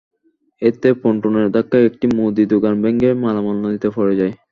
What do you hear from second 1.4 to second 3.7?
ধাক্কায় একটি মুদি দোকান ভেঙে মালামাল